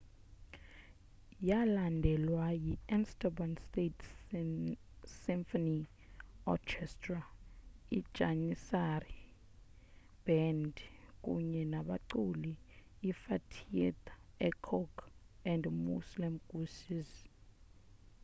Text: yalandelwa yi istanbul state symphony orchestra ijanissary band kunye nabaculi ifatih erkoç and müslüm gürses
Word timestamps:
yalandelwa 1.47 2.45
yi 2.63 2.73
istanbul 2.97 3.51
state 3.67 4.01
symphony 5.25 5.79
orchestra 6.53 7.19
ijanissary 7.97 9.17
band 10.25 10.73
kunye 11.23 11.63
nabaculi 11.73 12.53
ifatih 13.09 13.83
erkoç 14.47 14.93
and 15.51 15.63
müslüm 15.85 16.35
gürses 16.49 17.11